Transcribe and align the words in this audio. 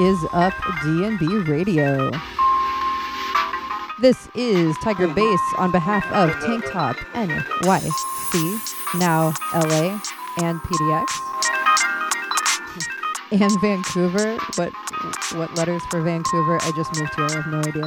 is 0.00 0.24
up 0.32 0.54
DNB 0.82 1.46
Radio. 1.46 2.10
This 4.00 4.28
is 4.34 4.74
Tiger 4.82 5.08
Bass 5.08 5.40
on 5.58 5.70
behalf 5.70 6.10
of 6.12 6.30
Tank 6.42 6.64
Top 6.70 6.96
NYC, 7.12 8.98
now 8.98 9.34
LA 9.52 10.00
and 10.38 10.58
PDX. 10.60 11.06
And 13.32 13.60
Vancouver. 13.60 14.38
What 14.56 14.72
what 15.34 15.54
letters 15.54 15.82
for 15.88 16.00
Vancouver? 16.00 16.58
I 16.62 16.72
just 16.74 16.98
moved 16.98 17.14
here. 17.14 17.26
I 17.26 17.32
have 17.34 17.46
no 17.46 17.58
idea. 17.60 17.86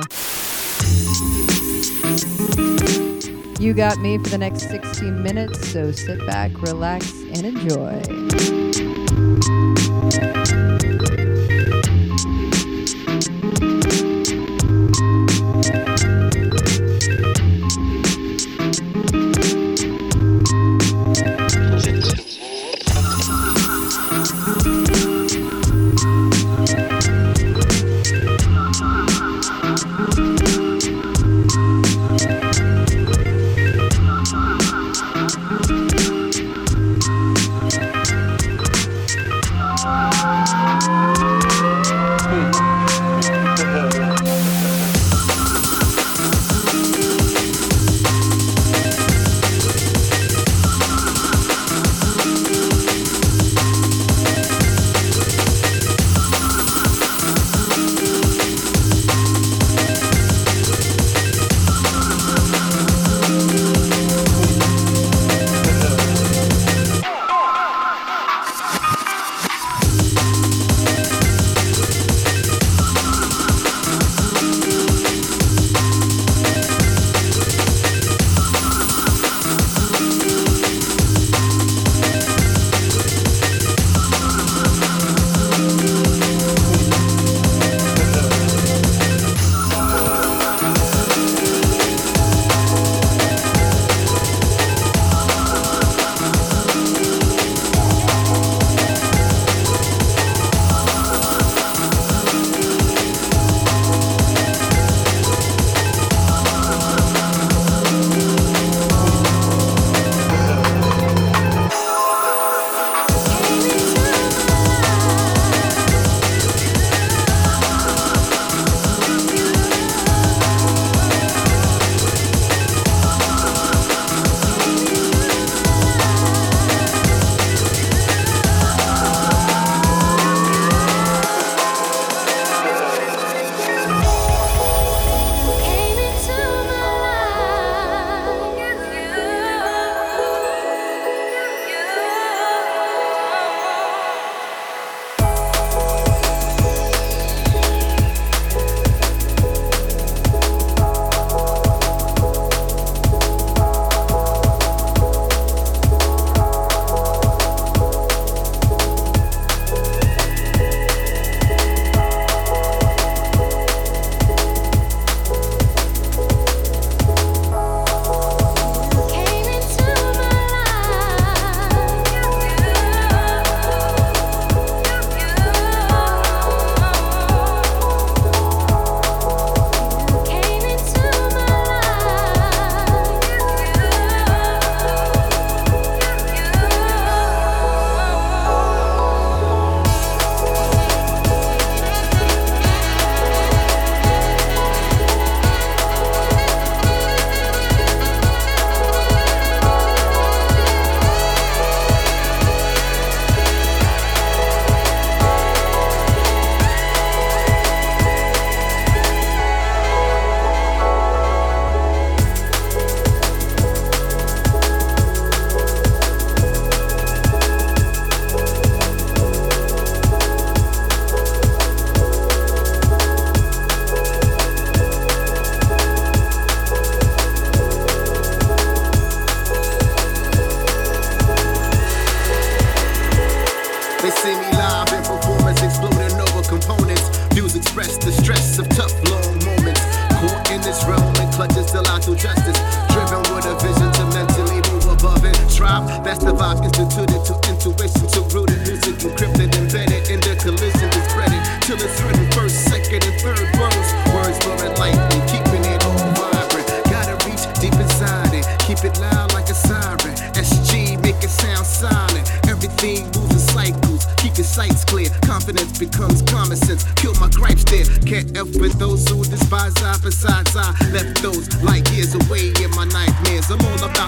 You 3.59 3.73
got 3.73 3.97
me 3.97 4.19
for 4.19 4.29
the 4.29 4.37
next 4.37 4.69
60 4.69 5.11
minutes, 5.11 5.67
so 5.69 5.91
sit 5.91 6.25
back, 6.25 6.61
relax, 6.61 7.11
and 7.11 7.43
enjoy. 7.43 8.01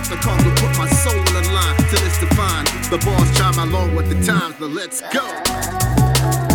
off 0.06 0.10
the 0.10 0.18
Congo, 0.18 0.50
put 0.56 0.78
my 0.78 0.88
soul 0.88 1.14
in 1.16 1.54
line 1.54 1.78
till 1.90 2.06
it's 2.06 2.20
defined. 2.20 2.68
The 2.90 2.98
bars 3.06 3.38
my 3.38 3.58
along 3.58 3.96
with 3.96 4.10
the 4.10 4.24
times, 4.26 4.56
but 4.60 4.70
let's 4.70 5.02
go. 5.14 6.55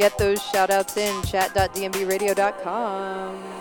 Get 0.00 0.16
those 0.16 0.42
shout 0.42 0.70
outs 0.70 0.96
in 0.96 1.22
chat.dnbradio.com. 1.24 3.59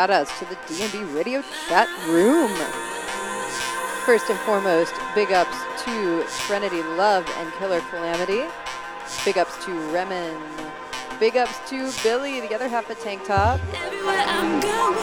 shout 0.00 0.08
outs 0.08 0.32
to 0.38 0.46
the 0.46 0.56
DNB 0.64 1.14
radio 1.14 1.42
chat 1.68 1.86
room. 2.08 2.50
First 4.06 4.30
and 4.30 4.38
foremost, 4.40 4.94
big 5.14 5.30
ups 5.30 5.54
to 5.84 6.24
Trinity 6.46 6.82
Love 6.82 7.28
and 7.36 7.52
Killer 7.58 7.82
Calamity. 7.90 8.44
Big 9.26 9.36
ups 9.36 9.62
to 9.66 9.72
Remen. 9.92 10.40
Big 11.18 11.36
ups 11.36 11.58
to 11.68 11.92
Billy, 12.02 12.40
the 12.40 12.54
other 12.54 12.66
half 12.66 12.88
of 12.88 12.98
Tank 13.00 13.26
Top. 13.26 13.60
I'm 14.06 14.62
going, 14.62 14.96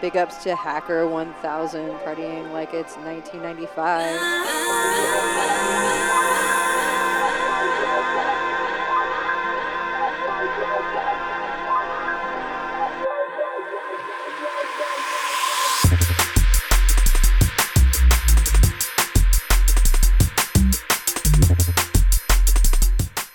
Big 0.00 0.16
ups 0.16 0.44
to 0.44 0.54
Hacker 0.54 1.08
1000, 1.08 1.90
partying 1.90 2.52
like 2.52 2.72
it's 2.72 2.96
1995. 2.98 5.93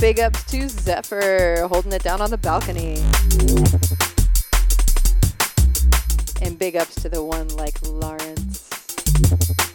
Big 0.09 0.21
ups 0.21 0.43
to 0.45 0.67
Zephyr, 0.67 1.67
holding 1.67 1.91
it 1.91 2.01
down 2.01 2.19
on 2.19 2.31
the 2.31 2.37
balcony. 2.39 2.97
And 6.41 6.57
big 6.57 6.75
ups 6.75 6.95
to 7.03 7.09
the 7.09 7.23
one 7.23 7.47
like 7.49 7.79
Lawrence. 7.83 9.68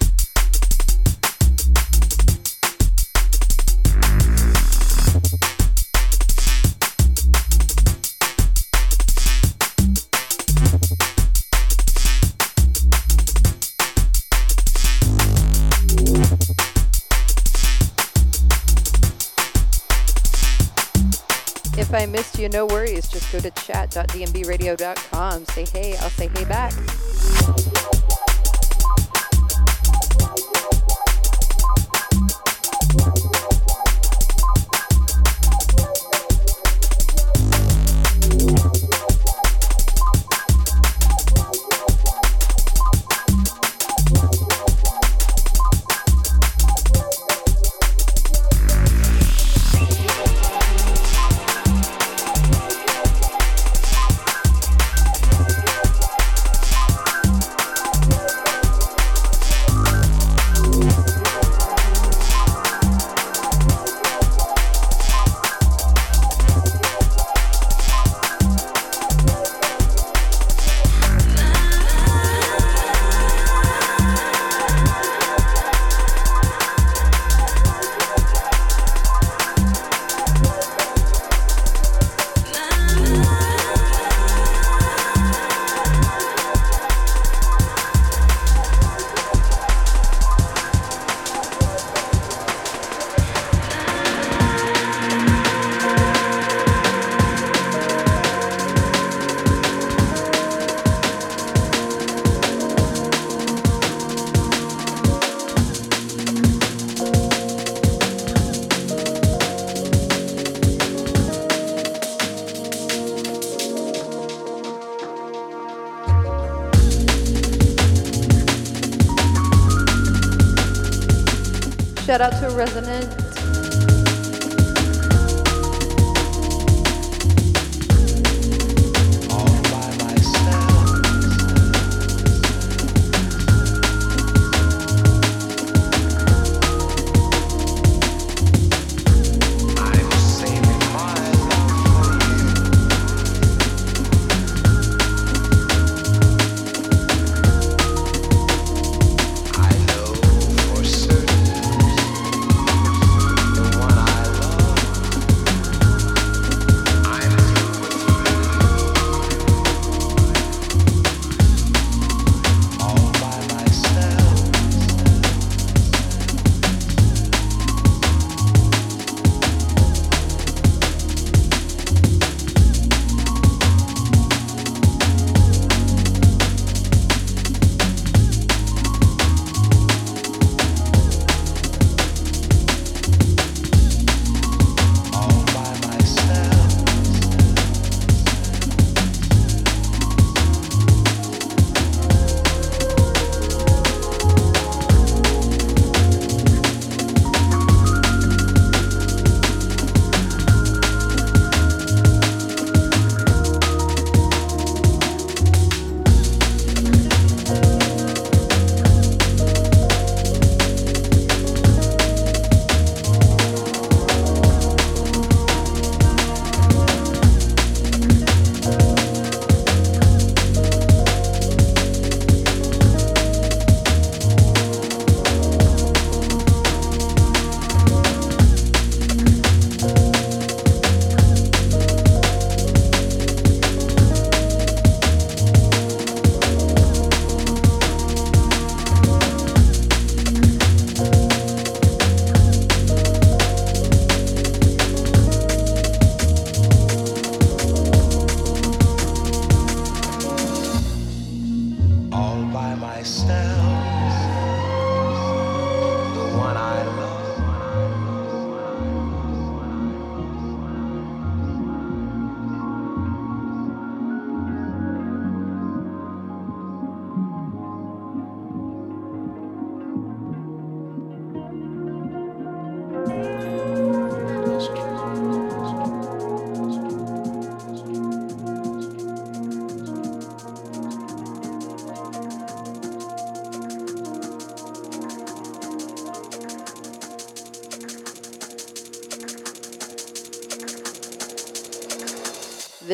I 21.94 22.07
missed 22.07 22.38
you, 22.38 22.48
no 22.48 22.66
worries. 22.66 23.09
Just 23.09 23.33
go 23.33 23.40
to 23.40 23.50
chat.dnbradio.com. 23.50 25.44
Say 25.46 25.66
hey, 25.72 25.96
I'll 25.98 26.11
say 26.11 26.28
hey 26.28 26.44
back. 26.44 26.72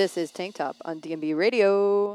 This 0.00 0.16
is 0.16 0.30
Tank 0.30 0.54
Top 0.54 0.76
on 0.86 0.98
DNB 0.98 1.36
Radio. 1.36 2.09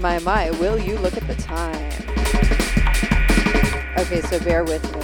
My, 0.00 0.18
my, 0.20 0.50
will 0.52 0.78
you 0.78 0.98
look 0.98 1.16
at 1.16 1.26
the 1.28 1.34
time? 1.34 1.92
Okay, 3.98 4.20
so 4.22 4.40
bear 4.40 4.64
with 4.64 4.82
me. 4.96 5.02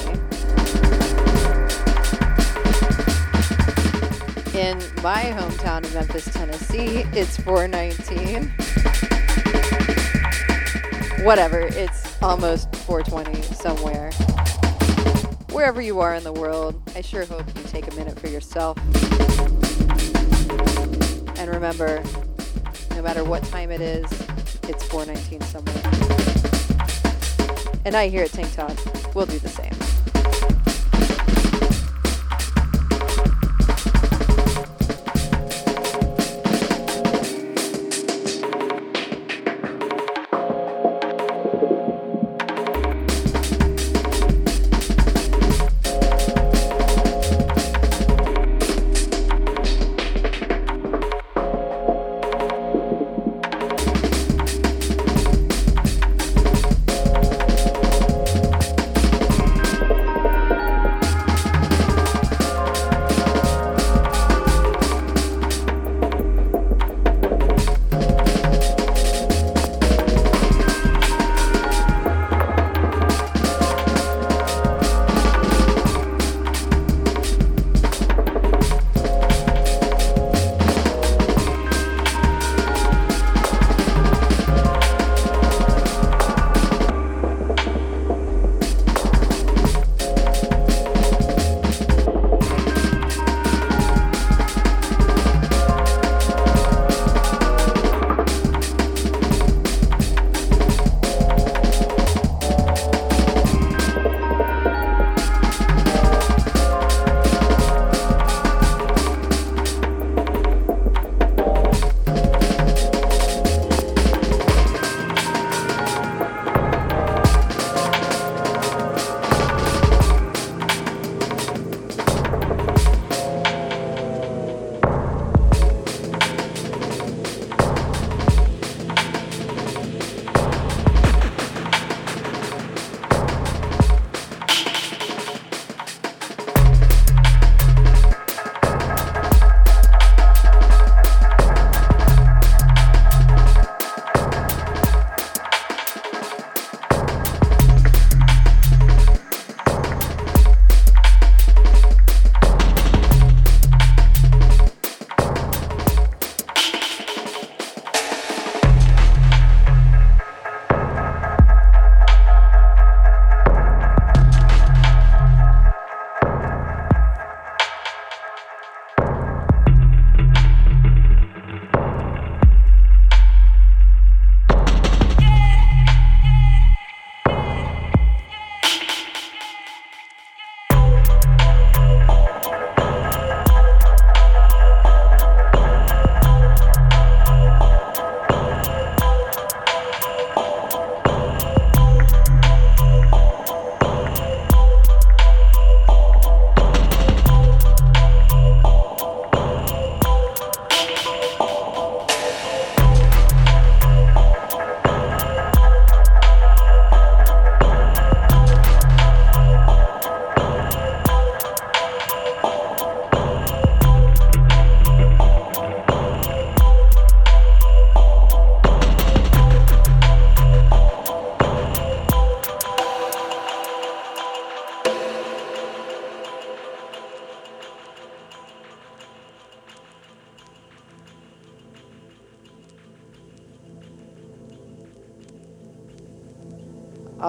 In 4.58 4.78
my 5.02 5.24
hometown 5.24 5.84
of 5.84 5.94
Memphis, 5.94 6.24
Tennessee, 6.32 7.04
it's 7.12 7.36
419. 7.36 8.48
Whatever, 11.24 11.60
it's 11.60 12.20
almost 12.22 12.74
420 12.74 13.42
somewhere. 13.54 14.10
Wherever 15.52 15.80
you 15.80 16.00
are 16.00 16.14
in 16.14 16.24
the 16.24 16.32
world, 16.32 16.82
I 16.96 17.02
sure 17.02 17.24
hope 17.24 17.46
you 17.56 17.62
take 17.64 17.92
a 17.92 17.94
minute 17.94 18.18
for 18.18 18.28
yourself. 18.28 18.78
And 21.38 21.48
remember, 21.50 22.02
no 22.96 23.02
matter 23.02 23.22
what 23.22 23.44
time 23.44 23.70
it 23.70 23.80
is, 23.80 24.27
it's 24.68 24.84
419 24.84 25.40
somewhere. 25.42 25.74
And 27.84 27.96
I 27.96 28.08
here 28.08 28.24
at 28.24 28.30
Tank 28.32 28.54
will 29.14 29.26
do 29.26 29.38
the 29.38 29.48
same. 29.48 29.87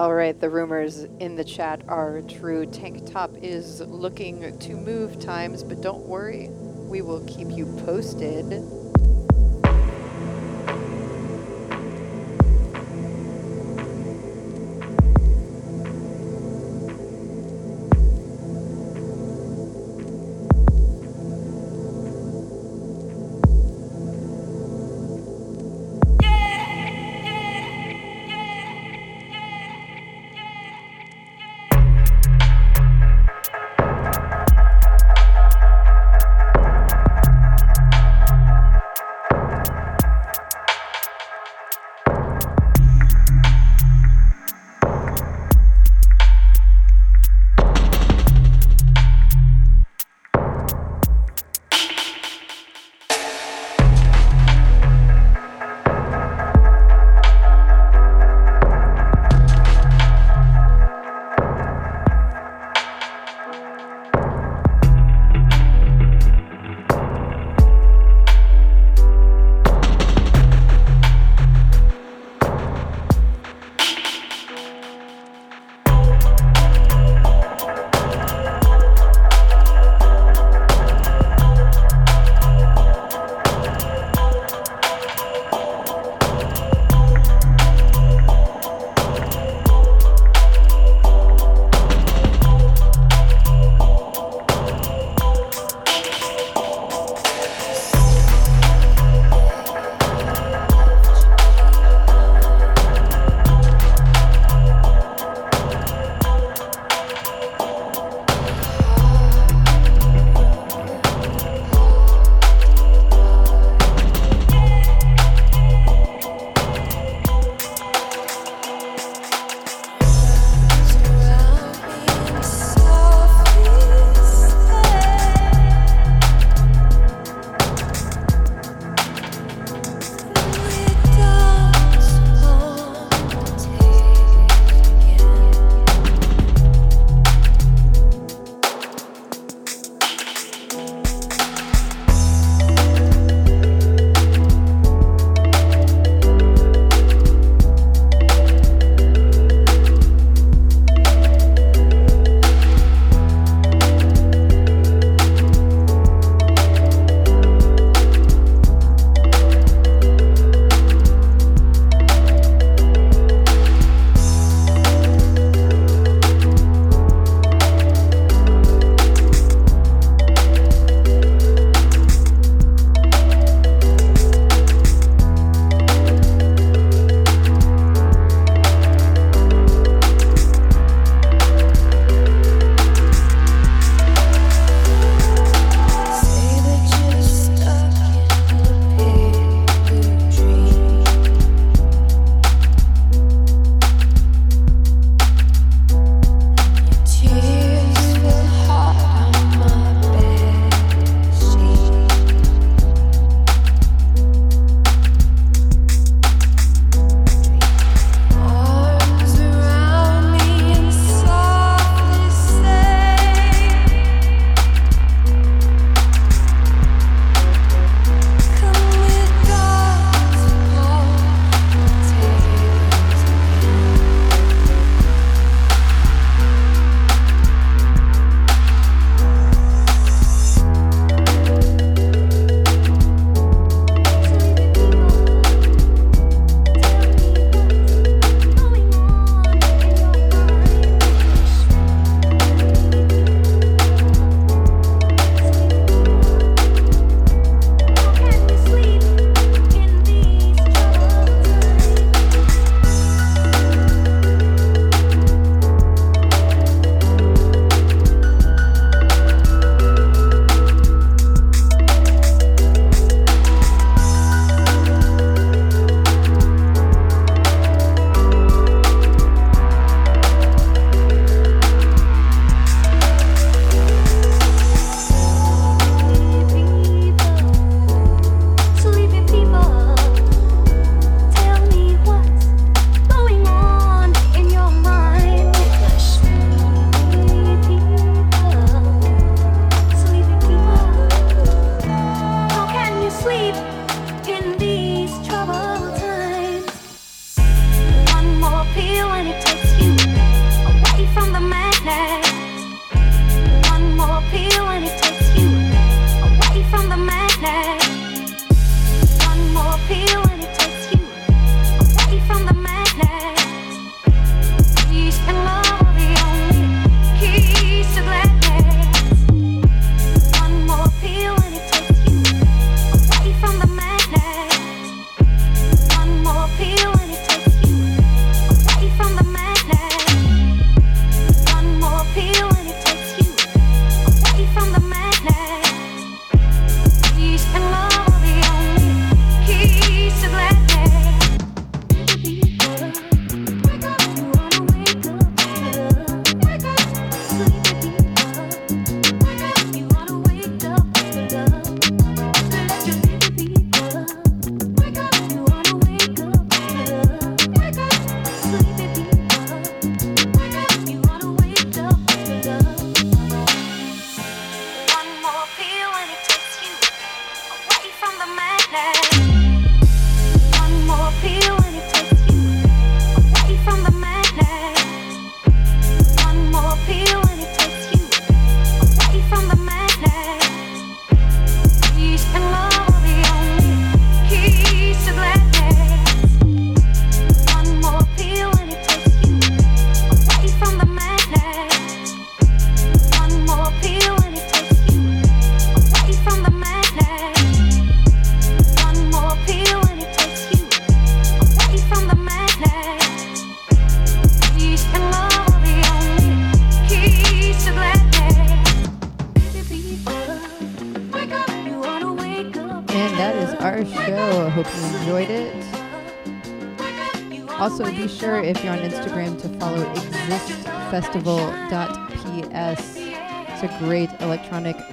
All 0.00 0.14
right, 0.14 0.40
the 0.40 0.48
rumors 0.48 1.04
in 1.18 1.36
the 1.36 1.44
chat 1.44 1.82
are 1.86 2.22
true. 2.22 2.64
Tank 2.64 3.12
Top 3.12 3.36
is 3.42 3.82
looking 3.82 4.58
to 4.58 4.74
move 4.74 5.20
times, 5.20 5.62
but 5.62 5.82
don't 5.82 6.06
worry, 6.06 6.48
we 6.48 7.02
will 7.02 7.22
keep 7.26 7.50
you 7.50 7.66
posted. 7.84 8.46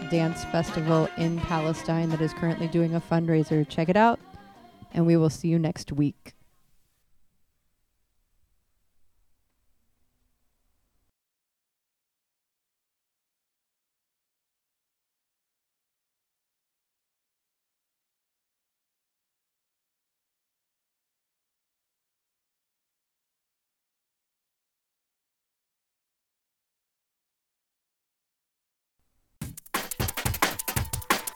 Dance 0.10 0.45
Festival 0.45 1.10
in 1.18 1.39
Palestine 1.41 2.10
that 2.10 2.22
is 2.22 2.34
currently 2.34 2.68
doing 2.68 2.95
a 2.95 3.01
fundraiser. 3.01 3.68
Check 3.68 3.89
it 3.89 3.97
out, 3.97 4.20
and 4.93 5.05
we 5.05 5.18
will 5.18 5.30
see 5.30 5.47
you 5.47 5.60
next 5.60 5.91
week. 5.91 6.36